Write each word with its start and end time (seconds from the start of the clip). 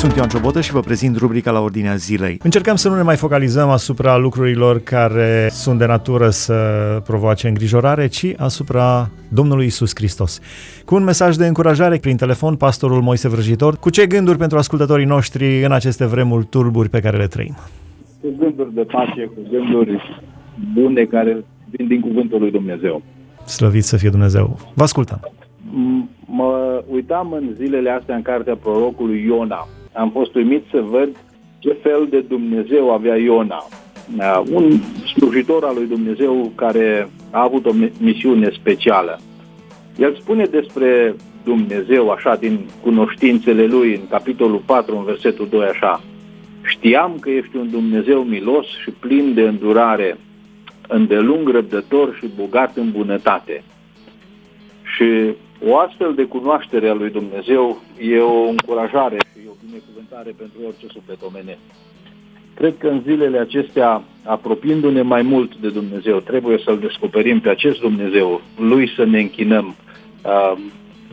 Sunt 0.00 0.16
Ioan 0.16 0.28
Ciobotă 0.28 0.60
și 0.60 0.72
vă 0.72 0.80
prezint 0.80 1.16
rubrica 1.16 1.50
la 1.50 1.60
ordinea 1.60 1.94
zilei. 1.94 2.38
Încercăm 2.42 2.76
să 2.76 2.88
nu 2.88 2.94
ne 2.94 3.02
mai 3.02 3.16
focalizăm 3.16 3.68
asupra 3.68 4.16
lucrurilor 4.16 4.78
care 4.78 5.48
sunt 5.50 5.78
de 5.78 5.86
natură 5.86 6.30
să 6.30 6.54
provoace 7.04 7.48
îngrijorare, 7.48 8.06
ci 8.06 8.26
asupra 8.36 9.10
Domnului 9.28 9.66
Isus 9.66 9.90
Hristos. 9.94 10.40
Cu 10.84 10.94
un 10.94 11.04
mesaj 11.04 11.36
de 11.36 11.46
încurajare 11.46 11.98
prin 11.98 12.16
telefon, 12.16 12.56
pastorul 12.56 13.00
Moise 13.02 13.28
Vrăjitor, 13.28 13.76
cu 13.76 13.90
ce 13.90 14.06
gânduri 14.06 14.38
pentru 14.38 14.58
ascultătorii 14.58 15.06
noștri 15.06 15.64
în 15.64 15.72
aceste 15.72 16.06
vremuri 16.06 16.46
turburi 16.50 16.88
pe 16.88 17.00
care 17.00 17.16
le 17.16 17.26
trăim? 17.26 17.54
Cu 18.20 18.28
gânduri 18.38 18.74
de 18.74 18.82
pace, 18.82 19.24
cu 19.24 19.40
gânduri 19.50 20.22
bune 20.74 21.04
care 21.04 21.44
vin 21.70 21.86
din 21.86 22.00
cuvântul 22.00 22.40
lui 22.40 22.50
Dumnezeu. 22.50 23.02
Slăvit 23.44 23.84
să 23.84 23.96
fie 23.96 24.08
Dumnezeu. 24.08 24.58
Vă 24.74 24.82
ascultăm. 24.82 25.20
Mă 26.26 26.82
uitam 26.90 27.32
în 27.32 27.54
zilele 27.56 27.90
astea 27.90 28.14
în 28.16 28.22
cartea 28.22 28.56
prorocului 28.56 29.24
Iona. 29.26 29.68
Am 29.92 30.10
fost 30.10 30.34
uimit 30.34 30.64
să 30.70 30.80
văd 30.80 31.16
ce 31.58 31.72
fel 31.82 32.06
de 32.10 32.20
Dumnezeu 32.20 32.92
avea 32.92 33.16
Iona. 33.16 33.64
Uh, 34.18 34.42
un 34.52 34.72
slujitor 35.14 35.64
al 35.64 35.74
lui 35.74 35.86
Dumnezeu 35.86 36.52
care 36.54 37.08
a 37.30 37.42
avut 37.42 37.66
o 37.66 37.72
misiune 37.98 38.50
specială. 38.50 39.20
El 39.98 40.16
spune 40.20 40.44
despre 40.44 41.14
Dumnezeu 41.44 42.10
așa 42.10 42.36
din 42.36 42.60
cunoștințele 42.82 43.66
lui 43.66 43.94
în 43.94 44.08
capitolul 44.08 44.62
4, 44.66 44.96
în 44.96 45.04
versetul 45.04 45.48
2 45.50 45.66
așa. 45.66 46.02
Știam 46.62 47.16
că 47.20 47.30
ești 47.30 47.56
un 47.56 47.70
Dumnezeu 47.70 48.22
milos 48.22 48.66
și 48.66 48.90
plin 48.90 49.34
de 49.34 49.42
îndurare, 49.42 50.18
îndelung 50.88 51.48
răbdător 51.48 52.16
și 52.18 52.30
bogat 52.36 52.76
în 52.76 52.90
bunătate. 52.90 53.62
Și 54.96 55.34
o 55.64 55.78
astfel 55.78 56.14
de 56.14 56.24
cunoaștere 56.24 56.88
a 56.88 56.94
lui 56.94 57.10
Dumnezeu 57.10 57.80
e 57.98 58.18
o 58.18 58.48
încurajare 58.48 59.16
și 59.16 59.46
o 59.48 59.54
binecuvântare 59.64 60.34
pentru 60.36 60.58
orice 60.66 60.86
suflet 60.86 61.18
omenesc. 61.22 61.58
Cred 62.54 62.74
că 62.78 62.88
în 62.88 63.00
zilele 63.02 63.38
acestea, 63.38 64.02
apropiindu-ne 64.24 65.02
mai 65.02 65.22
mult 65.22 65.56
de 65.56 65.68
Dumnezeu, 65.68 66.18
trebuie 66.18 66.58
să-L 66.64 66.78
descoperim 66.78 67.40
pe 67.40 67.48
acest 67.48 67.80
Dumnezeu, 67.80 68.40
Lui 68.56 68.92
să 68.96 69.04
ne 69.04 69.20
închinăm, 69.20 69.74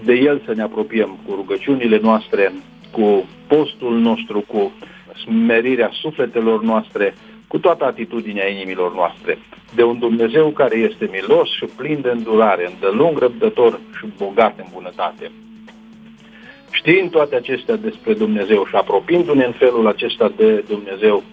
de 0.03 0.13
El 0.13 0.41
să 0.45 0.53
ne 0.53 0.61
apropiem 0.61 1.17
cu 1.25 1.33
rugăciunile 1.35 1.99
noastre, 2.01 2.53
cu 2.91 3.25
postul 3.47 3.99
nostru, 3.99 4.43
cu 4.47 4.71
smerirea 5.23 5.89
sufletelor 6.01 6.63
noastre, 6.63 7.15
cu 7.47 7.57
toată 7.59 7.85
atitudinea 7.85 8.49
inimilor 8.49 8.93
noastre, 8.93 9.37
de 9.75 9.83
un 9.83 9.99
Dumnezeu 9.99 10.49
care 10.49 10.77
este 10.77 11.09
milos 11.11 11.49
și 11.55 11.65
plin 11.75 12.01
de 12.01 12.09
îndurare, 12.09 12.71
îndelung 12.71 13.17
răbdător 13.17 13.79
și 13.97 14.05
bogat 14.17 14.53
în 14.57 14.65
bunătate. 14.73 15.31
Știind 16.71 17.11
toate 17.11 17.35
acestea 17.35 17.75
despre 17.75 18.13
Dumnezeu 18.13 18.65
și 18.65 18.75
apropiindu-ne 18.75 19.45
în 19.45 19.51
felul 19.51 19.87
acesta 19.87 20.31
de 20.35 20.63
Dumnezeu, 20.67 21.23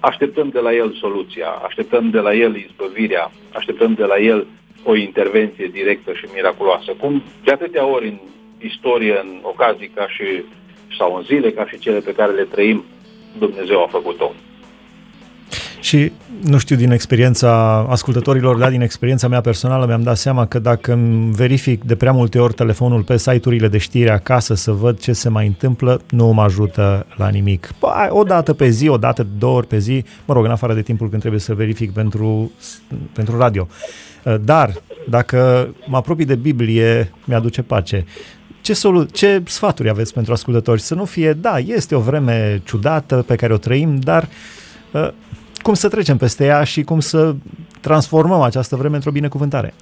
așteptăm 0.00 0.48
de 0.48 0.58
la 0.58 0.74
El 0.74 0.92
soluția, 0.92 1.48
așteptăm 1.48 2.10
de 2.10 2.18
la 2.18 2.34
El 2.34 2.56
izbăvirea, 2.56 3.30
așteptăm 3.52 3.94
de 3.94 4.04
la 4.04 4.18
El 4.18 4.46
o 4.84 4.94
intervenție 4.94 5.66
directă 5.66 6.12
și 6.12 6.26
miraculoasă. 6.34 6.92
Cum 7.00 7.22
de 7.44 7.50
atâtea 7.50 7.86
ori 7.86 8.08
în 8.08 8.18
istorie, 8.58 9.20
în 9.22 9.38
ocazii 9.42 9.90
ca 9.94 10.08
și, 10.08 10.44
sau 10.98 11.16
în 11.16 11.22
zile 11.22 11.50
ca 11.50 11.66
și 11.66 11.78
cele 11.78 11.98
pe 11.98 12.14
care 12.14 12.32
le 12.32 12.44
trăim, 12.44 12.84
Dumnezeu 13.38 13.82
a 13.82 13.86
făcut-o. 13.86 14.32
Și 15.80 16.12
nu 16.42 16.58
știu 16.58 16.76
din 16.76 16.90
experiența 16.90 17.78
ascultătorilor, 17.88 18.56
dar 18.56 18.70
din 18.70 18.80
experiența 18.80 19.28
mea 19.28 19.40
personală 19.40 19.86
mi-am 19.86 20.02
dat 20.02 20.16
seama 20.16 20.46
că 20.46 20.58
dacă 20.58 20.92
îmi 20.92 21.32
verific 21.32 21.84
de 21.84 21.96
prea 21.96 22.12
multe 22.12 22.38
ori 22.38 22.54
telefonul 22.54 23.02
pe 23.02 23.16
site-urile 23.16 23.68
de 23.68 23.78
știri 23.78 24.10
acasă 24.10 24.54
să 24.54 24.72
văd 24.72 24.98
ce 24.98 25.12
se 25.12 25.28
mai 25.28 25.46
întâmplă, 25.46 26.00
nu 26.10 26.26
mă 26.26 26.42
ajută 26.42 27.06
la 27.16 27.28
nimic. 27.28 27.70
O 28.08 28.22
dată 28.22 28.52
pe 28.52 28.68
zi, 28.68 28.88
o 28.88 28.96
dată, 28.96 29.26
două 29.38 29.56
ori 29.56 29.66
pe 29.66 29.78
zi, 29.78 30.04
mă 30.24 30.34
rog, 30.34 30.44
în 30.44 30.50
afară 30.50 30.74
de 30.74 30.82
timpul 30.82 31.08
când 31.08 31.20
trebuie 31.20 31.40
să 31.40 31.54
verific 31.54 31.92
pentru, 31.92 32.52
pentru 33.12 33.38
radio. 33.38 33.68
Dar 34.40 34.72
dacă 35.08 35.68
mă 35.86 35.96
apropii 35.96 36.24
de 36.24 36.34
Biblie, 36.34 37.12
mi-aduce 37.24 37.62
pace. 37.62 38.04
Ce, 38.60 38.72
solu- 38.72 39.04
ce 39.04 39.42
sfaturi 39.46 39.88
aveți 39.88 40.12
pentru 40.12 40.32
ascultători? 40.32 40.80
Să 40.80 40.94
nu 40.94 41.04
fie, 41.04 41.32
da, 41.32 41.58
este 41.58 41.94
o 41.94 42.00
vreme 42.00 42.62
ciudată 42.64 43.24
pe 43.26 43.34
care 43.34 43.52
o 43.52 43.56
trăim, 43.56 43.96
dar 43.96 44.28
cum 45.62 45.74
să 45.74 45.88
trecem 45.88 46.16
peste 46.16 46.44
ea 46.44 46.64
și 46.64 46.82
cum 46.82 47.00
să 47.00 47.34
transformăm 47.80 48.40
această 48.40 48.76
vreme 48.76 48.94
într-o 48.94 49.10
binecuvântare. 49.10 49.74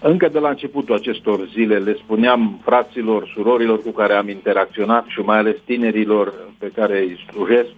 Încă 0.00 0.28
de 0.28 0.38
la 0.38 0.48
începutul 0.48 0.94
acestor 0.94 1.48
zile 1.52 1.78
le 1.78 1.94
spuneam 1.94 2.60
fraților, 2.64 3.30
surorilor 3.34 3.82
cu 3.82 3.90
care 3.90 4.12
am 4.12 4.28
interacționat 4.28 5.04
și 5.06 5.20
mai 5.20 5.38
ales 5.38 5.56
tinerilor 5.64 6.32
pe 6.58 6.70
care 6.74 6.98
îi 6.98 7.24
slujesc 7.30 7.70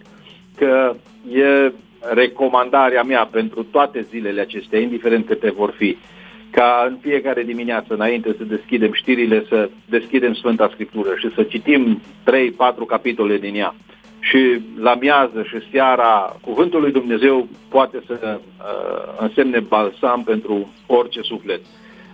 că 0.57 0.95
e 1.33 1.73
recomandarea 2.15 3.03
mea 3.03 3.29
pentru 3.31 3.63
toate 3.63 4.07
zilele 4.11 4.41
acestea, 4.41 4.81
indiferent 4.81 5.27
câte 5.27 5.51
vor 5.51 5.75
fi, 5.77 5.97
ca 6.51 6.87
în 6.89 6.97
fiecare 7.01 7.43
dimineață, 7.43 7.95
înainte 7.95 8.35
să 8.39 8.45
deschidem 8.45 8.93
știrile, 8.93 9.45
să 9.49 9.71
deschidem 9.89 10.35
Sfânta 10.35 10.71
Scriptură 10.73 11.15
și 11.19 11.33
să 11.35 11.43
citim 11.43 12.01
3-4 12.01 12.01
capitole 12.87 13.39
din 13.39 13.55
ea 13.55 13.75
și 14.29 14.61
la 14.81 14.95
miază 14.95 15.43
și 15.43 15.69
seara, 15.71 16.37
cuvântul 16.41 16.81
lui 16.81 16.93
Dumnezeu 16.93 17.49
poate 17.69 18.03
să 18.07 18.19
uh, 18.23 19.19
însemne 19.19 19.61
balsam 19.61 20.23
pentru 20.23 20.73
orice 20.87 21.21
suflet. 21.23 21.61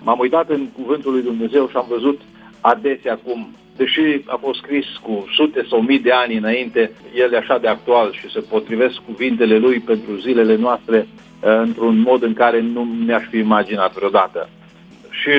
M-am 0.02 0.18
uitat 0.18 0.50
în 0.50 0.68
cuvântul 0.68 1.12
lui 1.12 1.22
Dumnezeu 1.22 1.68
și 1.68 1.76
am 1.76 1.86
văzut 1.88 2.20
adesea 2.60 3.18
cum, 3.24 3.54
deși 3.76 4.00
a 4.26 4.36
fost 4.40 4.58
scris 4.58 4.86
cu 5.02 5.26
sute 5.36 5.66
sau 5.68 5.80
mii 5.80 5.98
de 5.98 6.10
ani 6.10 6.36
înainte, 6.36 6.90
el 7.14 7.32
e 7.32 7.36
așa 7.36 7.58
de 7.58 7.68
actual 7.68 8.12
și 8.12 8.30
se 8.30 8.40
potrivesc 8.40 8.94
cuvintele 9.06 9.58
lui 9.58 9.78
pentru 9.78 10.16
zilele 10.16 10.56
noastre 10.56 11.06
uh, 11.08 11.58
într-un 11.62 11.98
mod 11.98 12.22
în 12.22 12.32
care 12.32 12.60
nu 12.60 12.84
mi-aș 12.84 13.24
fi 13.30 13.38
imaginat 13.38 13.92
vreodată. 13.92 14.48
Și 15.10 15.30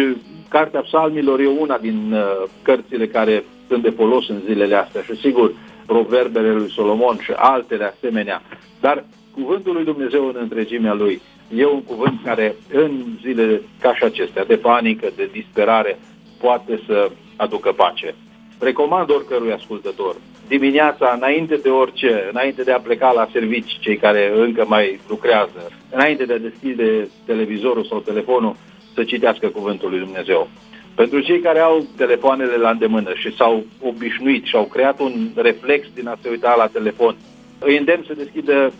Cartea 0.49 0.81
Psalmilor 0.81 1.39
e 1.39 1.47
una 1.47 1.77
din 1.77 2.11
uh, 2.13 2.49
cărțile 2.61 3.07
care 3.07 3.43
sunt 3.67 3.83
de 3.83 3.89
folos 3.89 4.29
în 4.29 4.41
zilele 4.45 4.75
astea 4.75 5.01
și 5.01 5.15
sigur, 5.15 5.53
proverbele 5.91 6.51
lui 6.51 6.71
Solomon 6.71 7.17
și 7.21 7.31
altele 7.35 7.83
asemenea, 7.83 8.41
dar 8.79 9.05
cuvântul 9.33 9.73
lui 9.73 9.83
Dumnezeu 9.83 10.27
în 10.27 10.35
întregimea 10.39 10.93
lui 10.93 11.21
e 11.55 11.65
un 11.65 11.83
cuvânt 11.83 12.19
care 12.23 12.55
în 12.73 12.91
zile 13.21 13.61
ca 13.81 13.95
și 13.95 14.03
acestea, 14.03 14.45
de 14.45 14.55
panică, 14.55 15.07
de 15.15 15.29
disperare, 15.31 15.99
poate 16.41 16.79
să 16.87 17.11
aducă 17.35 17.71
pace. 17.71 18.15
Recomand 18.59 19.09
oricărui 19.09 19.51
ascultător, 19.51 20.15
dimineața, 20.47 21.13
înainte 21.15 21.55
de 21.55 21.69
orice, 21.69 22.27
înainte 22.31 22.63
de 22.63 22.71
a 22.71 22.79
pleca 22.79 23.11
la 23.11 23.27
servici, 23.31 23.79
cei 23.79 23.97
care 23.97 24.31
încă 24.35 24.65
mai 24.67 24.99
lucrează, 25.07 25.61
înainte 25.89 26.25
de 26.25 26.33
a 26.33 26.47
deschide 26.49 27.09
televizorul 27.25 27.85
sau 27.85 27.99
telefonul, 27.99 28.55
să 28.93 29.03
citească 29.03 29.47
cuvântul 29.47 29.89
lui 29.89 29.99
Dumnezeu. 29.99 30.49
Pentru 30.95 31.19
cei 31.19 31.39
care 31.39 31.59
au 31.59 31.85
telefoanele 31.97 32.55
la 32.55 32.69
îndemână 32.69 33.11
și 33.13 33.35
s-au 33.35 33.63
obișnuit 33.81 34.45
și 34.45 34.55
au 34.55 34.63
creat 34.63 34.99
un 34.99 35.29
reflex 35.35 35.87
din 35.93 36.07
a 36.07 36.17
se 36.21 36.29
uita 36.29 36.55
la 36.57 36.67
telefon, 36.67 37.15
îi 37.59 37.77
îndemn 37.77 38.03
să 38.07 38.13
deschidă 38.13 38.73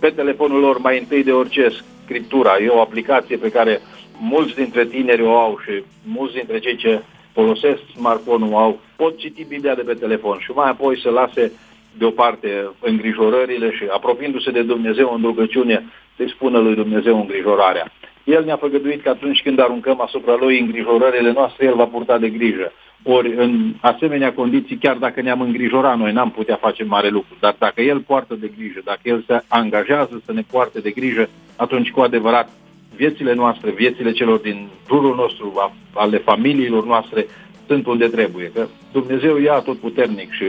pe 0.00 0.10
telefonul 0.10 0.60
lor 0.60 0.78
mai 0.78 0.98
întâi 0.98 1.24
de 1.24 1.32
orice 1.32 1.68
scriptura. 2.04 2.58
E 2.58 2.68
o 2.68 2.80
aplicație 2.80 3.36
pe 3.36 3.50
care 3.50 3.80
mulți 4.18 4.54
dintre 4.54 4.84
tineri 4.84 5.22
o 5.22 5.36
au 5.36 5.58
și 5.64 5.84
mulți 6.04 6.34
dintre 6.34 6.58
cei 6.58 6.76
ce 6.76 7.02
folosesc 7.32 7.80
smartphone-ul 7.96 8.54
au, 8.54 8.80
pot 8.96 9.18
citi 9.18 9.44
Biblia 9.44 9.74
de 9.74 9.82
pe 9.82 9.94
telefon 9.94 10.38
și 10.38 10.50
mai 10.50 10.68
apoi 10.70 11.00
să 11.00 11.10
lase 11.10 11.52
deoparte 11.98 12.70
îngrijorările 12.80 13.70
și 13.70 13.84
apropiindu-se 13.90 14.50
de 14.50 14.62
Dumnezeu 14.62 15.14
în 15.14 15.22
rugăciune 15.22 15.84
să-i 16.16 16.30
spună 16.30 16.58
lui 16.58 16.74
Dumnezeu 16.74 17.20
îngrijorarea. 17.20 17.92
El 18.24 18.44
ne-a 18.44 18.56
făgăduit 18.56 19.02
că 19.02 19.08
atunci 19.08 19.42
când 19.42 19.60
aruncăm 19.60 20.00
asupra 20.00 20.36
lui 20.40 20.60
îngrijorările 20.60 21.32
noastre, 21.32 21.66
El 21.66 21.74
va 21.74 21.84
purta 21.84 22.18
de 22.18 22.28
grijă. 22.28 22.72
Ori 23.02 23.34
în 23.36 23.74
asemenea 23.80 24.32
condiții, 24.32 24.76
chiar 24.76 24.96
dacă 24.96 25.20
ne-am 25.20 25.40
îngrijorat, 25.40 25.98
noi 25.98 26.12
n-am 26.12 26.30
putea 26.30 26.58
face 26.60 26.84
mare 26.84 27.08
lucru. 27.08 27.36
Dar 27.40 27.56
dacă 27.58 27.80
El 27.80 28.00
poartă 28.00 28.34
de 28.34 28.50
grijă, 28.56 28.80
dacă 28.84 29.00
El 29.02 29.24
se 29.26 29.42
angajează 29.48 30.22
să 30.24 30.32
ne 30.32 30.42
poarte 30.50 30.80
de 30.80 30.90
grijă, 30.90 31.28
atunci 31.56 31.90
cu 31.90 32.00
adevărat 32.00 32.48
viețile 32.96 33.34
noastre, 33.34 33.70
viețile 33.70 34.12
celor 34.12 34.38
din 34.38 34.68
jurul 34.88 35.14
nostru, 35.16 35.72
ale 35.94 36.18
familiilor 36.18 36.86
noastre, 36.86 37.26
sunt 37.66 37.86
unde 37.86 38.06
trebuie. 38.06 38.50
Că 38.54 38.66
Dumnezeu 38.92 39.38
ia 39.38 39.52
tot 39.58 39.78
puternic 39.78 40.32
și 40.32 40.44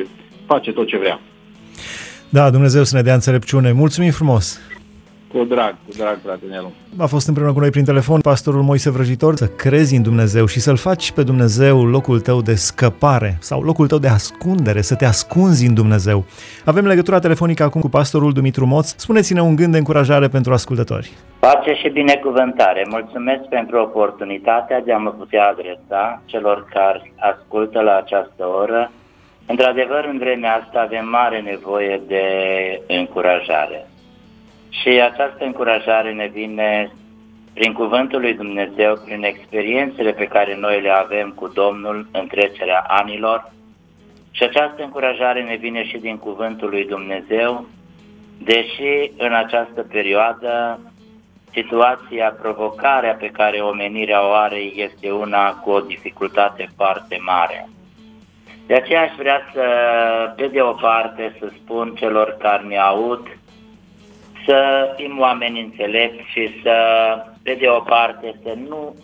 face 0.46 0.72
tot 0.72 0.88
ce 0.88 0.98
vrea. 0.98 1.20
Da, 2.30 2.50
Dumnezeu 2.50 2.84
să 2.84 2.96
ne 2.96 3.02
dea 3.02 3.14
înțelepciune. 3.14 3.72
Mulțumim 3.72 4.12
frumos! 4.12 4.60
Cu 5.36 5.44
drag, 5.44 5.76
cu 5.86 5.92
drag, 5.98 6.18
frate 6.24 6.46
Nelu. 6.50 6.72
A 6.98 7.06
fost 7.06 7.28
împreună 7.28 7.54
cu 7.54 7.60
noi 7.60 7.70
prin 7.70 7.84
telefon 7.84 8.22
pastorul 8.22 8.62
Moise 8.62 8.90
Vrăjitor 8.90 9.36
să 9.36 9.48
crezi 9.48 9.96
în 9.96 10.02
Dumnezeu 10.02 10.46
și 10.46 10.60
să-L 10.60 10.76
faci 10.76 11.12
pe 11.12 11.24
Dumnezeu 11.24 11.86
locul 11.86 12.20
tău 12.20 12.42
de 12.42 12.54
scăpare 12.54 13.38
sau 13.40 13.62
locul 13.62 13.88
tău 13.88 13.98
de 13.98 14.08
ascundere, 14.08 14.82
să 14.82 14.96
te 14.96 15.06
ascunzi 15.06 15.68
în 15.68 15.74
Dumnezeu. 15.74 16.26
Avem 16.66 16.86
legătura 16.86 17.20
telefonică 17.20 17.64
acum 17.64 17.82
cu 17.82 17.90
pastorul 17.90 18.34
Dumitru 18.34 18.66
Moț. 18.66 18.94
Spuneți-ne 18.98 19.42
un 19.42 19.56
gând 19.56 19.72
de 19.72 19.78
încurajare 19.78 20.28
pentru 20.28 20.54
ascultători. 20.54 21.12
Pace 21.40 21.74
și 21.74 21.90
binecuvântare. 21.90 22.86
Mulțumesc 22.90 23.44
pentru 23.50 23.78
oportunitatea 23.78 24.82
de 24.82 24.94
a 24.94 24.98
mă 24.98 25.10
putea 25.10 25.48
adresa 25.48 26.22
celor 26.26 26.68
care 26.74 27.14
ascultă 27.20 27.82
la 27.82 27.96
această 27.96 28.44
oră 28.62 28.92
Într-adevăr, 29.48 30.08
în 30.12 30.18
vremea 30.18 30.56
asta 30.56 30.80
avem 30.80 31.08
mare 31.10 31.42
nevoie 31.42 32.02
de 32.08 32.24
încurajare. 32.88 33.88
Și 34.70 34.90
această 34.90 35.46
încurajare 35.46 36.14
ne 36.14 36.28
vine 36.28 36.92
prin 37.54 37.74
cuvântul 37.74 38.22
lui 38.22 38.34
Dumnezeu, 38.34 38.96
prin 39.06 39.24
experiențele 39.24 40.12
pe 40.12 40.26
care 40.26 40.56
noi 40.56 40.82
le 40.82 40.90
avem 40.90 41.30
cu 41.30 41.48
Domnul 41.48 42.08
în 42.12 42.28
trecerea 42.28 42.86
anilor. 42.88 43.52
Și 44.32 44.44
această 44.44 44.84
încurajare 44.84 45.44
ne 45.44 45.56
vine 45.56 45.86
și 45.86 45.98
din 45.98 46.18
cuvântul 46.18 46.70
lui 46.70 46.86
Dumnezeu, 46.86 47.66
deși 48.44 49.12
în 49.18 49.34
această 49.34 49.82
perioadă 49.82 50.80
situația, 51.52 52.38
provocarea 52.42 53.14
pe 53.14 53.28
care 53.28 53.58
omenirea 53.58 54.28
o 54.28 54.32
are 54.32 54.60
este 54.76 55.12
una 55.12 55.54
cu 55.54 55.70
o 55.70 55.80
dificultate 55.80 56.70
foarte 56.76 57.18
mare. 57.22 57.70
De 58.68 58.74
aceea 58.74 59.02
aș 59.02 59.12
vrea 59.18 59.42
să, 59.54 59.64
pe 60.36 60.48
de 60.48 60.62
o 60.62 60.72
parte, 60.72 61.36
să 61.40 61.52
spun 61.56 61.94
celor 61.96 62.36
care 62.40 62.64
ne 62.64 62.78
aud 62.78 63.38
să 64.46 64.90
fim 64.96 65.20
oameni 65.20 65.60
înțelepți 65.60 66.32
și 66.32 66.62
să, 66.64 66.76
pe 67.44 67.54
de 67.54 67.68
o 67.68 67.80
parte, 67.80 68.36
să 68.44 68.54
nu 68.70 68.96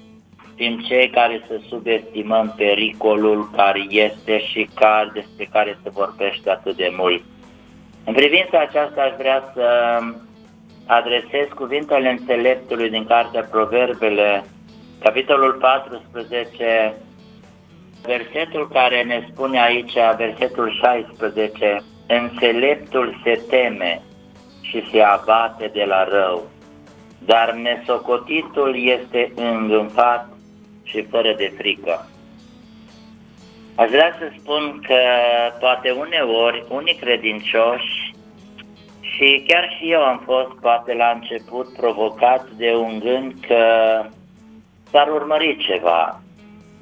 fim 0.55 0.79
cei 0.79 1.09
care 1.09 1.41
să 1.47 1.59
subestimăm 1.67 2.53
pericolul 2.57 3.49
care 3.55 3.85
este 3.89 4.39
și 4.39 4.69
care, 4.73 5.09
despre 5.13 5.47
care 5.51 5.77
se 5.83 5.89
vorbește 5.89 6.49
atât 6.49 6.75
de 6.75 6.93
mult. 6.97 7.21
În 8.05 8.13
privința 8.13 8.59
aceasta 8.59 9.01
aș 9.01 9.11
vrea 9.17 9.51
să 9.53 9.97
adresez 10.85 11.47
cuvintele 11.55 12.09
înțeleptului 12.09 12.89
din 12.89 13.05
cartea 13.05 13.47
Proverbele, 13.51 14.43
capitolul 15.03 15.53
14, 15.53 16.93
versetul 18.01 18.69
care 18.73 19.03
ne 19.03 19.27
spune 19.31 19.61
aici, 19.61 19.93
versetul 20.17 20.79
16, 20.83 21.83
Înțeleptul 22.07 23.21
se 23.23 23.41
teme 23.49 24.01
și 24.71 24.89
se 24.91 25.01
abate 25.01 25.69
de 25.73 25.83
la 25.83 26.03
rău, 26.03 26.47
dar 27.25 27.53
nesocotitul 27.53 28.75
este 28.77 29.31
îngânfat 29.35 30.29
și 30.83 31.01
fără 31.01 31.33
de 31.37 31.53
frică. 31.57 32.05
Aș 33.75 33.89
vrea 33.89 34.15
să 34.19 34.31
spun 34.37 34.81
că 34.87 34.99
poate 35.59 35.91
uneori 35.91 36.65
unii 36.69 36.95
credincioși 36.95 38.13
și 39.01 39.43
chiar 39.47 39.75
și 39.77 39.91
eu 39.91 40.01
am 40.01 40.21
fost 40.25 40.59
poate 40.61 40.93
la 40.93 41.09
început 41.09 41.73
provocat 41.77 42.49
de 42.49 42.75
un 42.75 42.99
gând 42.99 43.33
că 43.47 43.65
s-ar 44.91 45.07
urmări 45.07 45.57
ceva, 45.57 46.21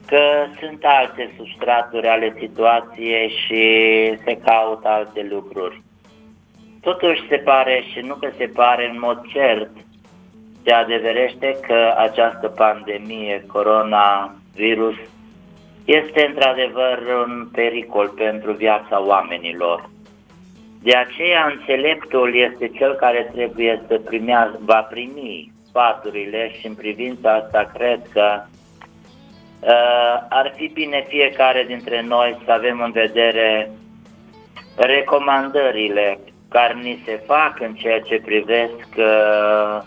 că 0.05 0.45
sunt 0.59 0.83
alte 0.83 1.33
substraturi 1.37 2.07
ale 2.07 2.35
situației 2.39 3.29
și 3.29 3.63
se 4.23 4.37
caută 4.45 4.87
alte 4.87 5.27
lucruri. 5.29 5.81
Totuși 6.81 7.27
se 7.27 7.37
pare 7.37 7.83
și 7.91 7.99
nu 7.99 8.13
că 8.13 8.29
se 8.37 8.45
pare 8.45 8.89
în 8.89 8.99
mod 8.99 9.21
cert, 9.27 9.69
se 10.63 10.71
adeverește 10.71 11.57
că 11.67 11.93
această 11.97 12.47
pandemie, 12.47 13.43
coronavirus, 13.47 14.95
este 15.85 16.25
într-adevăr 16.25 16.99
un 17.25 17.47
pericol 17.51 18.07
pentru 18.07 18.51
viața 18.51 19.05
oamenilor. 19.05 19.89
De 20.81 20.95
aceea 20.95 21.45
înțeleptul 21.45 22.35
este 22.35 22.67
cel 22.67 22.93
care 22.93 23.29
trebuie 23.33 23.81
să 23.87 23.97
primea, 24.05 24.57
va 24.59 24.81
primi 24.81 25.51
sfaturile 25.67 26.51
și 26.59 26.67
în 26.67 26.73
privința 26.73 27.33
asta 27.33 27.71
cred 27.73 28.01
că 28.13 28.41
uh, 29.59 30.25
ar 30.29 30.53
fi 30.55 30.67
bine 30.73 31.05
fiecare 31.07 31.63
dintre 31.67 32.01
noi 32.01 32.41
să 32.45 32.51
avem 32.51 32.81
în 32.81 32.91
vedere 32.91 33.69
recomandările 34.75 36.19
care 36.49 36.73
ni 36.73 37.01
se 37.05 37.21
fac 37.25 37.59
în 37.59 37.73
ceea 37.73 37.99
ce 37.99 38.21
privesc 38.25 38.87
uh, 38.97 39.79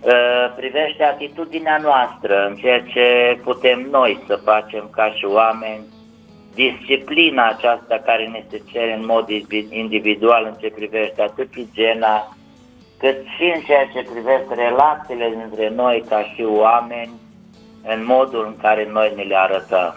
uh, 0.00 0.52
privește 0.56 1.04
atitudinea 1.04 1.78
noastră, 1.82 2.46
în 2.46 2.54
ceea 2.54 2.82
ce 2.82 3.38
putem 3.42 3.88
noi 3.90 4.24
să 4.26 4.40
facem 4.44 4.88
ca 4.90 5.10
și 5.10 5.24
oameni, 5.24 5.84
disciplina 6.54 7.48
aceasta 7.48 8.02
care 8.04 8.26
ne 8.26 8.44
se 8.50 8.62
cere 8.72 8.92
în 8.94 9.04
mod 9.04 9.28
individual 9.70 10.44
în 10.44 10.54
ce 10.60 10.70
privește 10.70 11.22
atât 11.22 11.54
igiena, 11.54 12.36
cât 12.98 13.16
și 13.36 13.52
în 13.54 13.60
ceea 13.60 13.86
ce 13.94 14.10
privește 14.12 14.54
relațiile 14.54 15.34
dintre 15.36 15.68
noi 15.74 16.04
ca 16.08 16.22
și 16.34 16.42
oameni, 16.42 17.12
în 17.82 18.04
modul 18.04 18.44
în 18.46 18.56
care 18.62 18.88
noi 18.92 19.12
ne 19.16 19.22
le 19.22 19.36
arătăm. 19.36 19.94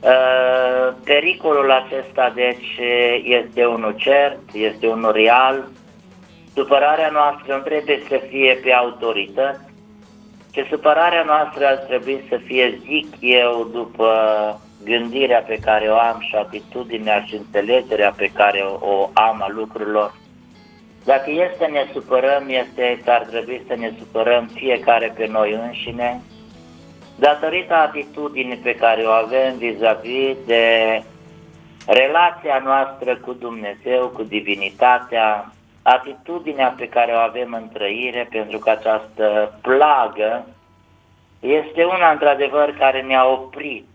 Uh, 0.00 0.94
pericolul 1.04 1.70
acesta, 1.70 2.32
deci, 2.34 2.78
este 3.22 3.64
unul 3.64 3.94
cert, 3.96 4.38
este 4.52 4.86
unul 4.86 5.12
real. 5.12 5.68
Supărarea 6.54 7.10
noastră 7.10 7.54
nu 7.54 7.62
trebuie 7.62 8.02
să 8.08 8.20
fie 8.28 8.58
pe 8.62 8.72
autorități, 8.72 9.60
ci 10.50 10.66
supărarea 10.70 11.22
noastră 11.22 11.66
ar 11.66 11.76
trebui 11.76 12.24
să 12.28 12.36
fie, 12.36 12.78
zic 12.84 13.14
eu, 13.20 13.68
după 13.72 14.10
gândirea 14.84 15.42
pe 15.42 15.58
care 15.64 15.88
o 15.88 15.98
am 15.98 16.20
și 16.20 16.34
atitudinea 16.34 17.24
și 17.26 17.34
înțelegerea 17.34 18.14
pe 18.16 18.30
care 18.34 18.64
o 18.80 19.10
am 19.12 19.42
a 19.42 19.48
lucrurilor. 19.48 20.14
Dacă 21.04 21.30
este 21.30 21.56
să 21.58 21.68
ne 21.70 21.86
supărăm, 21.92 22.44
este 22.48 23.00
că 23.04 23.10
ar 23.10 23.22
trebui 23.22 23.62
să 23.66 23.74
ne 23.76 23.92
supărăm 23.98 24.50
fiecare 24.54 25.12
pe 25.16 25.26
noi 25.26 25.52
înșine, 25.52 26.22
datorită 27.18 27.74
atitudinii 27.74 28.56
pe 28.56 28.74
care 28.74 29.02
o 29.02 29.10
avem 29.10 29.56
vis-a-vis 29.58 30.34
-vis 30.34 30.46
de 30.46 30.64
relația 31.86 32.62
noastră 32.64 33.16
cu 33.16 33.32
Dumnezeu, 33.32 34.08
cu 34.08 34.22
divinitatea, 34.22 35.52
atitudinea 35.82 36.74
pe 36.76 36.88
care 36.88 37.12
o 37.12 37.18
avem 37.18 37.52
în 37.52 37.68
trăire, 37.72 38.28
pentru 38.30 38.58
că 38.58 38.70
această 38.70 39.58
plagă 39.62 40.46
este 41.40 41.84
una 41.84 42.10
într-adevăr 42.10 42.74
care 42.78 43.02
ne-a 43.02 43.26
oprit 43.26 43.86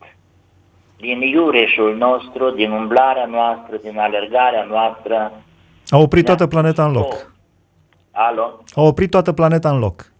din 0.97 1.21
iureșul 1.21 1.97
nostru, 1.97 2.49
din 2.49 2.71
umblarea 2.71 3.25
noastră, 3.25 3.77
din 3.81 3.99
alergarea 3.99 4.63
noastră. 4.63 5.31
A 5.87 5.97
oprit 5.97 6.25
toată 6.25 6.47
planeta 6.47 6.85
în 6.85 6.91
loc. 6.91 7.31
Alo? 8.11 8.59
A 8.75 8.81
oprit 8.81 9.09
toată 9.09 9.31
planeta 9.33 9.69
în 9.69 9.79
loc 9.79 10.11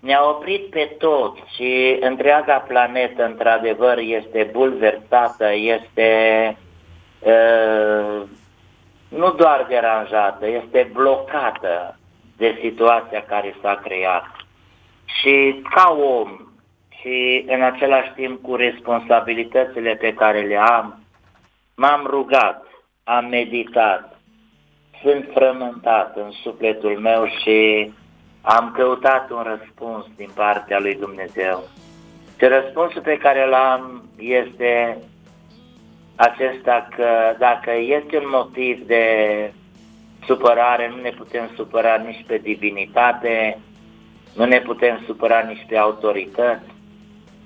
ne-a 0.00 0.28
oprit 0.28 0.70
pe 0.70 0.94
toți 0.98 1.40
și 1.54 1.96
întreaga 2.00 2.56
planetă, 2.58 3.24
într-adevăr, 3.24 3.98
este 3.98 4.48
bulversată, 4.52 5.52
este 5.54 6.56
uh, 7.20 8.22
nu 9.08 9.32
doar 9.32 9.66
deranjată, 9.68 10.46
este 10.46 10.90
blocată 10.92 11.98
de 12.36 12.58
situația 12.60 13.24
care 13.24 13.54
s-a 13.62 13.80
creat. 13.84 14.24
Și 15.04 15.62
ca 15.74 15.96
om 16.00 16.48
și 17.00 17.44
în 17.48 17.62
același 17.62 18.12
timp 18.14 18.42
cu 18.42 18.54
responsabilitățile 18.54 19.94
pe 19.94 20.14
care 20.14 20.40
le 20.40 20.56
am, 20.56 21.02
m-am 21.74 22.06
rugat, 22.06 22.66
am 23.04 23.26
meditat, 23.26 24.20
sunt 25.02 25.28
frământat 25.34 26.16
în 26.16 26.30
sufletul 26.30 26.98
meu 26.98 27.26
și 27.26 27.90
am 28.56 28.72
căutat 28.76 29.30
un 29.30 29.42
răspuns 29.42 30.06
din 30.16 30.30
partea 30.34 30.78
lui 30.78 30.94
Dumnezeu. 30.94 31.68
Și 32.38 32.44
răspunsul 32.44 33.00
pe 33.00 33.16
care 33.16 33.48
l-am 33.48 34.02
este 34.18 34.98
acesta 36.16 36.88
că 36.96 37.34
dacă 37.38 37.70
este 37.72 38.16
un 38.16 38.28
motiv 38.32 38.86
de 38.86 39.04
supărare, 40.26 40.92
nu 40.94 41.02
ne 41.02 41.10
putem 41.10 41.50
supăra 41.56 41.96
nici 41.96 42.24
pe 42.26 42.38
divinitate, 42.38 43.58
nu 44.34 44.44
ne 44.44 44.60
putem 44.60 45.02
supăra 45.06 45.40
nici 45.40 45.66
pe 45.68 45.76
autorități, 45.76 46.76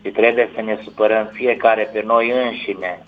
și 0.05 0.11
trebuie 0.11 0.51
să 0.55 0.61
ne 0.61 0.79
supărăm 0.83 1.31
fiecare 1.33 1.91
pe 1.93 2.03
noi 2.07 2.31
înșine 2.31 3.03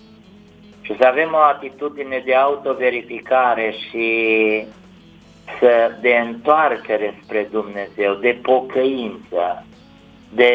și 0.81 0.97
să 0.97 1.07
avem 1.07 1.31
o 1.33 1.37
atitudine 1.37 2.23
de 2.25 2.35
autoverificare 2.35 3.75
și 3.89 4.07
să, 5.59 5.91
de 6.01 6.23
întoarcere 6.27 7.19
spre 7.23 7.49
Dumnezeu, 7.51 8.15
de 8.15 8.39
pocăință, 8.43 9.67
de 10.35 10.53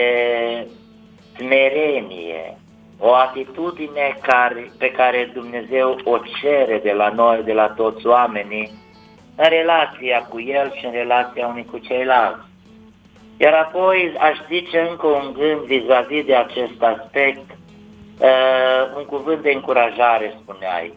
smerenie, 1.35 2.57
o 2.99 3.13
atitudine 3.13 4.17
care, 4.21 4.71
pe 4.77 4.91
care 4.91 5.31
Dumnezeu 5.33 5.99
o 6.03 6.17
cere 6.41 6.79
de 6.83 6.91
la 6.91 7.09
noi, 7.09 7.41
de 7.43 7.53
la 7.53 7.67
toți 7.67 8.07
oamenii, 8.07 8.71
în 9.35 9.49
relația 9.49 10.19
cu 10.29 10.39
El 10.39 10.73
și 10.73 10.85
în 10.85 10.91
relația 10.91 11.47
unii 11.47 11.65
cu 11.65 11.77
ceilalți. 11.77 12.47
Iar 13.37 13.53
apoi 13.53 14.13
aș 14.19 14.37
zice 14.47 14.87
încă 14.89 15.07
un 15.07 15.33
gând 15.33 15.59
vis-a-vis 15.59 16.25
de 16.25 16.35
acest 16.35 16.81
aspect, 16.81 17.49
uh, 18.19 18.95
un 18.97 19.05
cuvânt 19.05 19.41
de 19.41 19.51
încurajare, 19.51 20.37
spuneai. 20.41 20.93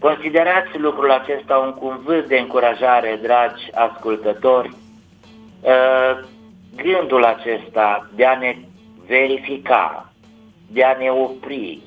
Considerați 0.00 0.78
lucrul 0.78 1.10
acesta 1.10 1.56
un 1.56 1.72
cuvânt 1.72 2.26
de 2.26 2.38
încurajare, 2.38 3.18
dragi 3.22 3.70
ascultători, 3.74 4.68
uh, 5.60 6.24
gândul 6.76 7.24
acesta 7.24 8.10
de 8.14 8.24
a 8.24 8.38
ne 8.38 8.56
verifica, 9.06 10.12
de 10.66 10.84
a 10.84 10.96
ne 10.96 11.10
opri. 11.10 11.78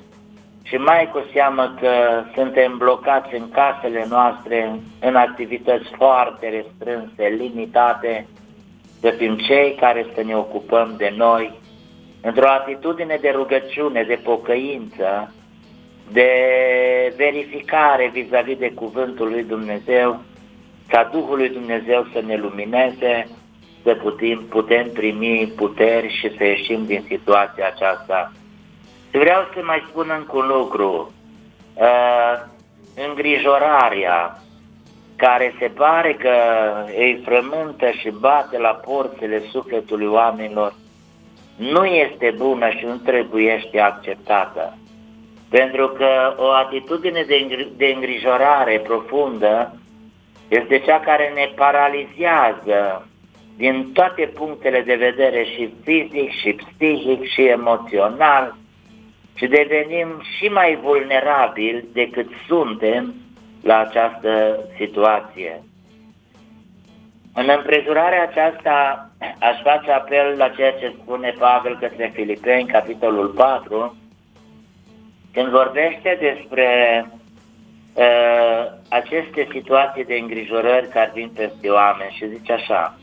Și 0.63 0.75
mai 0.75 1.10
cu 1.12 1.24
seamă 1.34 1.75
că 1.80 2.24
suntem 2.36 2.78
blocați 2.78 3.36
în 3.36 3.50
casele 3.51 4.06
noastre, 4.10 4.80
în 5.00 5.16
activități 5.16 5.89
foarte 5.96 6.50
restrânse, 6.50 7.36
limitate, 7.38 8.28
să 9.00 9.10
fim 9.10 9.38
cei 9.38 9.75
care 9.80 10.06
să 10.16 10.24
ne 10.24 10.36
ocupăm 10.36 10.94
de 10.98 11.13
noi, 11.18 11.60
într-o 12.22 12.50
atitudine 12.50 13.18
de 13.22 13.30
rugăciune, 13.30 14.04
de 14.04 14.20
pocăință, 14.24 15.34
de 16.12 16.32
verificare 17.18 18.10
vis-a-vis 18.13 18.58
de 18.58 18.72
cuvântul 18.72 19.30
lui 19.30 19.44
Dumnezeu, 19.44 20.22
ca 20.88 21.10
Duhul 21.12 21.38
lui 21.38 21.50
Dumnezeu 21.50 22.08
să 22.13 22.22
ne 22.25 22.38
lumineze, 22.38 23.28
să 23.84 23.94
putem, 23.94 24.46
putem 24.50 24.89
primi 24.94 25.54
puteri 25.56 26.18
și 26.20 26.38
să 26.38 26.44
ieșim 26.44 26.86
din 26.86 27.04
situația 27.08 27.68
aceasta. 27.68 28.32
Vreau 29.12 29.48
să 29.54 29.60
mai 29.63 29.84
spun 29.89 30.12
încă 30.18 30.38
un 30.38 30.48
lucru. 30.48 31.12
Uh, 31.74 32.48
îngrijorarea 33.08 34.39
care 35.16 35.56
se 35.60 35.68
pare 35.68 36.13
că 36.13 36.34
îi 36.98 37.22
frământă 37.25 37.89
și 37.89 38.10
bate 38.20 38.58
la 38.58 38.70
porțile 38.70 39.44
sufletului 39.51 40.08
oamenilor 40.08 40.74
nu 41.56 41.86
este 41.86 42.34
bună 42.38 42.70
și 42.70 42.86
nu 42.86 42.96
trebuiește 42.96 43.80
acceptată. 43.80 44.78
Pentru 45.50 45.88
că 45.88 46.36
o 46.38 46.50
atitudine 46.51 47.25
de 47.77 47.86
îngrijorare 47.96 48.79
profundă 48.79 49.74
este 50.48 50.79
cea 50.79 51.00
care 51.00 51.32
ne 51.36 51.51
paralizează 51.56 53.08
din 53.58 53.91
toate 53.94 54.25
punctele 54.25 54.82
de 54.82 54.96
vedere 54.96 55.44
și 55.44 55.74
fizic, 55.84 56.29
și 56.29 56.53
psihic, 56.53 57.24
și 57.24 57.41
emoțional 57.41 58.56
și 59.36 59.48
devenim 59.48 60.22
și 60.38 60.48
mai 60.48 60.79
vulnerabili 60.82 61.88
decât 61.94 62.27
suntem 62.48 63.13
la 63.63 63.77
această 63.77 64.60
situație. 64.77 65.63
În 67.34 67.50
împrejurarea 67.58 68.22
aceasta 68.24 69.10
aș 69.39 69.62
face 69.63 69.91
apel 69.91 70.38
la 70.38 70.50
ceea 70.50 70.72
ce 70.72 70.94
spune 71.01 71.34
Pavel 71.39 71.77
către 71.79 72.12
Filipeni, 72.13 72.68
capitolul 72.68 73.27
4, 73.27 73.96
când 75.33 75.48
vorbește 75.48 76.17
despre 76.19 76.67
uh, 77.93 78.65
aceste 78.89 79.48
situații 79.51 80.05
de 80.05 80.15
îngrijorări 80.15 80.88
care 80.88 81.12
vin 81.13 81.29
peste 81.36 81.69
oameni 81.69 82.15
și 82.17 82.29
zice 82.36 82.53
așa, 82.53 82.98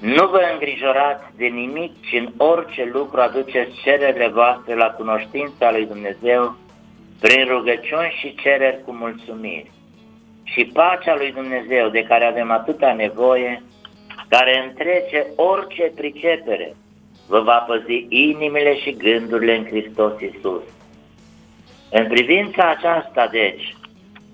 nu 0.00 0.26
vă 0.26 0.40
îngrijorați 0.52 1.24
de 1.36 1.46
nimic, 1.46 1.92
ci 2.00 2.12
în 2.12 2.28
orice 2.36 2.90
lucru 2.92 3.20
aduceți 3.20 3.80
cererile 3.82 4.28
voastre 4.28 4.74
la 4.74 4.90
cunoștința 4.90 5.70
lui 5.70 5.86
Dumnezeu 5.86 6.56
prin 7.20 7.44
rugăciuni 7.48 8.16
și 8.20 8.34
cereri 8.34 8.84
cu 8.84 8.92
mulțumiri. 8.92 9.70
Și 10.42 10.64
pacea 10.64 11.16
lui 11.16 11.32
Dumnezeu 11.32 11.88
de 11.88 12.02
care 12.02 12.24
avem 12.24 12.50
atâta 12.50 12.92
nevoie, 12.92 13.62
care 14.28 14.64
întrece 14.68 15.26
orice 15.36 15.92
pricepere, 15.96 16.74
vă 17.28 17.40
va 17.40 17.64
păzi 17.66 18.06
inimile 18.08 18.76
și 18.76 18.96
gândurile 18.96 19.56
în 19.56 19.64
Hristos 19.64 20.20
Iisus. 20.20 20.62
În 21.92 22.06
privința 22.06 22.68
aceasta, 22.70 23.26
deci, 23.26 23.74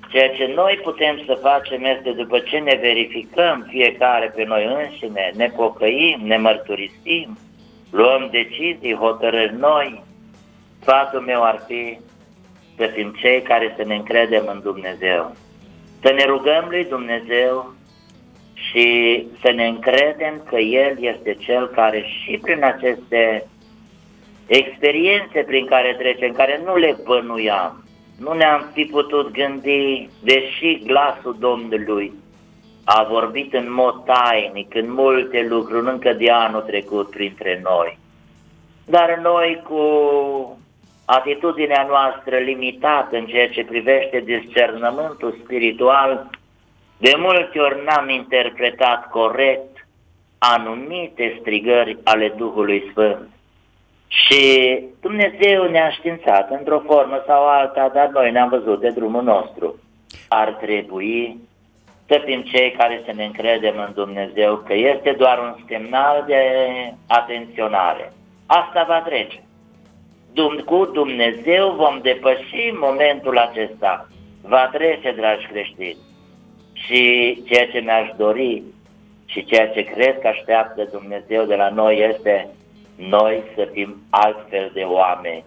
Ceea 0.08 0.28
ce 0.28 0.52
noi 0.54 0.80
putem 0.82 1.22
să 1.26 1.38
facem 1.42 1.84
este 1.84 2.10
după 2.10 2.38
ce 2.38 2.58
ne 2.58 2.78
verificăm 2.80 3.66
fiecare 3.68 4.32
pe 4.34 4.44
noi 4.44 4.64
înșine, 4.64 5.32
ne 5.34 5.52
pocăim, 5.56 6.20
ne 6.22 6.36
mărturisim, 6.36 7.38
luăm 7.90 8.28
decizii, 8.30 8.94
hotărâri 8.94 9.56
noi, 9.58 10.02
sfatul 10.80 11.20
meu 11.20 11.44
ar 11.44 11.62
fi 11.66 11.98
să 12.76 12.86
fim 12.94 13.14
cei 13.20 13.42
care 13.42 13.74
să 13.76 13.84
ne 13.84 13.94
încredem 13.94 14.44
în 14.46 14.60
Dumnezeu. 14.62 15.36
Să 16.00 16.12
ne 16.12 16.24
rugăm 16.24 16.66
lui 16.68 16.84
Dumnezeu 16.84 17.74
și 18.54 19.26
să 19.40 19.50
ne 19.50 19.66
încredem 19.66 20.42
că 20.48 20.56
El 20.56 20.96
este 21.00 21.34
Cel 21.34 21.66
care 21.66 22.02
și 22.02 22.38
prin 22.42 22.64
aceste 22.64 23.46
experiențe 24.48 25.40
prin 25.46 25.66
care 25.66 25.96
trecem, 25.98 26.32
care 26.32 26.60
nu 26.64 26.76
le 26.76 26.96
bănuiam, 27.04 27.84
nu 28.18 28.32
ne-am 28.32 28.70
fi 28.72 28.84
putut 28.84 29.30
gândi, 29.30 30.08
deși 30.22 30.82
glasul 30.84 31.36
Domnului 31.38 32.12
a 32.84 33.06
vorbit 33.10 33.54
în 33.54 33.72
mod 33.72 34.04
tainic, 34.04 34.74
în 34.74 34.92
multe 34.92 35.46
lucruri, 35.48 35.86
încă 35.86 36.12
de 36.12 36.30
anul 36.30 36.60
trecut 36.60 37.10
printre 37.10 37.60
noi. 37.64 37.98
Dar 38.84 39.18
noi 39.22 39.62
cu 39.68 39.82
atitudinea 41.04 41.86
noastră 41.88 42.36
limitată 42.36 43.16
în 43.16 43.26
ceea 43.26 43.48
ce 43.48 43.64
privește 43.64 44.20
discernământul 44.20 45.38
spiritual, 45.44 46.30
de 46.98 47.12
multe 47.16 47.58
ori 47.58 47.84
n-am 47.84 48.08
interpretat 48.08 49.10
corect 49.10 49.86
anumite 50.38 51.36
strigări 51.40 51.98
ale 52.04 52.34
Duhului 52.36 52.88
Sfânt. 52.90 53.28
Și 54.08 54.82
Dumnezeu 55.00 55.64
ne-a 55.64 55.90
științat 55.90 56.50
într-o 56.50 56.82
formă 56.86 57.22
sau 57.26 57.46
alta, 57.46 57.90
dar 57.94 58.08
noi 58.08 58.30
ne-am 58.30 58.48
văzut 58.48 58.80
de 58.80 58.90
drumul 58.90 59.22
nostru. 59.22 59.78
Ar 60.28 60.52
trebui 60.52 61.38
să 62.06 62.22
fim 62.24 62.42
cei 62.42 62.70
care 62.70 63.02
să 63.04 63.12
ne 63.14 63.24
încredem 63.24 63.74
în 63.86 63.92
Dumnezeu, 63.94 64.56
că 64.56 64.74
este 64.74 65.14
doar 65.18 65.38
un 65.38 65.64
semnal 65.68 66.24
de 66.26 66.42
atenționare. 67.06 68.12
Asta 68.46 68.84
va 68.88 69.00
trece. 69.00 69.42
Cu 70.64 70.90
Dumnezeu 70.92 71.70
vom 71.70 71.98
depăși 72.02 72.72
momentul 72.80 73.38
acesta. 73.38 74.08
Va 74.42 74.68
trece, 74.72 75.12
dragi 75.12 75.46
creștini. 75.46 75.96
Și 76.72 77.02
ceea 77.46 77.66
ce 77.66 77.78
mi-aș 77.78 78.08
dori 78.16 78.62
și 79.26 79.44
ceea 79.44 79.68
ce 79.68 79.82
cred 79.82 80.20
că 80.20 80.26
așteaptă 80.26 80.88
Dumnezeu 80.92 81.44
de 81.44 81.54
la 81.54 81.68
noi 81.68 82.14
este 82.14 82.48
noi 82.98 83.42
să 83.54 83.68
fim 83.72 83.96
altfel 84.10 84.70
de 84.74 84.82
oameni, 84.82 85.44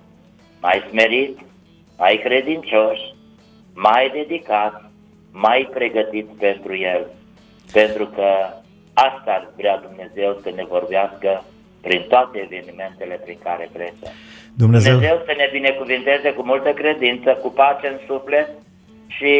mai 0.62 0.84
smeriți, 0.89 1.46
mai 1.98 2.20
credincioși, 2.24 3.15
mai 3.74 4.10
dedicați, 4.13 4.84
mai 5.31 5.70
pregătiți 5.74 6.34
pentru 6.39 6.75
El, 6.75 7.08
pentru 7.72 8.05
că 8.05 8.27
asta 8.93 9.31
ar 9.31 9.48
vrea 9.58 9.77
Dumnezeu 9.77 10.39
să 10.43 10.51
ne 10.55 10.65
vorbească 10.70 11.43
prin 11.81 12.05
toate 12.10 12.39
evenimentele 12.39 13.20
prin 13.24 13.38
care 13.43 13.70
trecem. 13.74 14.13
Dumnezeu... 14.58 14.91
Dumnezeu 14.91 15.22
să 15.25 15.34
ne 15.38 15.50
binecuvinteze 15.51 16.34
cu 16.34 16.43
multă 16.43 16.70
credință, 16.70 17.31
cu 17.41 17.50
pace 17.50 17.88
în 17.88 18.00
suflet 18.08 18.50
și 19.08 19.34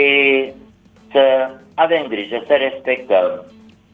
să 1.12 1.50
avem 1.74 2.06
grijă, 2.08 2.44
să 2.48 2.53
respectăm, 2.53 3.46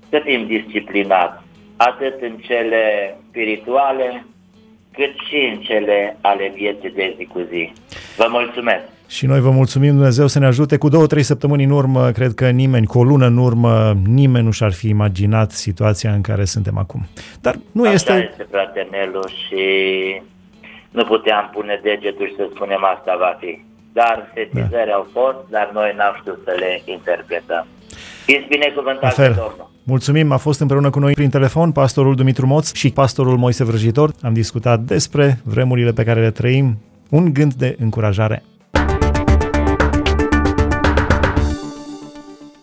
să 0.09 0.21
fim 0.23 0.47
disciplinați, 0.47 1.43
atât 1.77 2.21
în 2.21 2.37
cele 2.37 3.15
spirituale, 3.29 4.25
cât 4.93 5.13
și 5.27 5.51
în 5.53 5.59
cele 5.59 6.17
ale 6.21 6.51
vieții 6.55 6.89
de 6.89 7.13
zi 7.17 7.25
cu 7.25 7.39
zi. 7.49 7.73
Vă 8.17 8.27
mulțumesc! 8.29 8.83
Și 9.07 9.25
noi 9.25 9.39
vă 9.39 9.49
mulțumim 9.49 9.93
Dumnezeu 9.93 10.27
să 10.27 10.39
ne 10.39 10.45
ajute. 10.45 10.77
Cu 10.77 10.89
două, 10.89 11.07
trei 11.07 11.23
săptămâni 11.23 11.63
în 11.63 11.69
urmă, 11.69 12.11
cred 12.11 12.33
că 12.33 12.49
nimeni, 12.49 12.85
cu 12.85 12.99
o 12.99 13.03
lună 13.03 13.25
în 13.25 13.37
urmă, 13.37 13.93
nimeni 14.05 14.45
nu 14.45 14.51
și-ar 14.51 14.73
fi 14.73 14.87
imaginat 14.87 15.51
situația 15.51 16.11
în 16.11 16.21
care 16.21 16.45
suntem 16.45 16.77
acum. 16.77 17.07
Dar 17.41 17.55
nu 17.71 17.83
Așa 17.83 17.91
este... 17.91 18.29
este, 18.31 18.47
frate 18.51 18.87
Nelu, 18.91 19.21
și 19.27 19.61
nu 20.89 21.03
puteam 21.03 21.49
pune 21.53 21.79
degetul 21.83 22.27
și 22.27 22.35
să 22.35 22.47
spunem 22.53 22.83
asta 22.95 23.15
va 23.19 23.37
fi. 23.39 23.61
Dar 23.93 24.31
sesizări 24.33 24.87
da. 24.87 24.93
au 24.93 25.07
fost, 25.11 25.37
dar 25.49 25.69
noi 25.73 25.93
n-am 25.97 26.15
știut 26.19 26.39
să 26.43 26.55
le 26.59 26.81
interpretăm. 26.85 27.67
Fiți 28.25 28.47
binecuvântați 28.47 29.19
de 29.19 29.27
Domnul! 29.27 29.75
Mulțumim, 29.89 30.31
a 30.31 30.37
fost 30.37 30.59
împreună 30.59 30.89
cu 30.89 30.99
noi 30.99 31.13
prin 31.13 31.29
telefon 31.29 31.71
pastorul 31.71 32.15
Dumitru 32.15 32.47
Moț 32.47 32.73
și 32.73 32.89
pastorul 32.89 33.37
Moise 33.37 33.63
Vrăjitor. 33.63 34.13
Am 34.21 34.33
discutat 34.33 34.79
despre 34.79 35.39
vremurile 35.43 35.91
pe 35.91 36.03
care 36.03 36.21
le 36.21 36.31
trăim, 36.31 36.77
un 37.09 37.33
gând 37.33 37.53
de 37.53 37.75
încurajare 37.79 38.43